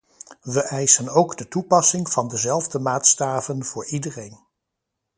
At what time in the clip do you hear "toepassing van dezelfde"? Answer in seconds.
1.47-2.79